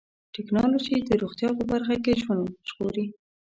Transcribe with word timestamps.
ټکنالوجي 0.35 0.95
د 1.09 1.09
روغتیا 1.21 1.49
په 1.57 1.63
برخه 1.71 1.95
کې 2.03 2.19
ژوند 2.21 2.45
ژغوري. 2.69 3.05